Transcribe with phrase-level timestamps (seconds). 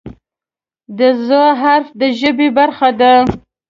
[0.97, 1.27] د "ض"
[1.61, 3.13] حرف د ژبې برخه ده.